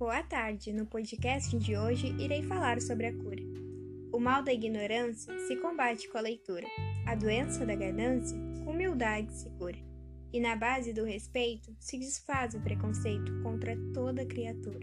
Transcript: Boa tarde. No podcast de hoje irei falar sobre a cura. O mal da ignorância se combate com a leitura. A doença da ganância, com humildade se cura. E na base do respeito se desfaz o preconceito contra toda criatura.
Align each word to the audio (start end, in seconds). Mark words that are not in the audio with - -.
Boa 0.00 0.22
tarde. 0.22 0.72
No 0.72 0.86
podcast 0.86 1.58
de 1.58 1.76
hoje 1.76 2.06
irei 2.18 2.42
falar 2.42 2.80
sobre 2.80 3.08
a 3.08 3.12
cura. 3.12 3.42
O 4.10 4.18
mal 4.18 4.42
da 4.42 4.50
ignorância 4.50 5.38
se 5.40 5.54
combate 5.56 6.08
com 6.08 6.16
a 6.16 6.22
leitura. 6.22 6.66
A 7.06 7.14
doença 7.14 7.66
da 7.66 7.74
ganância, 7.74 8.34
com 8.64 8.70
humildade 8.70 9.30
se 9.30 9.50
cura. 9.58 9.76
E 10.32 10.40
na 10.40 10.56
base 10.56 10.94
do 10.94 11.04
respeito 11.04 11.76
se 11.78 11.98
desfaz 11.98 12.54
o 12.54 12.60
preconceito 12.62 13.42
contra 13.42 13.76
toda 13.92 14.24
criatura. 14.24 14.80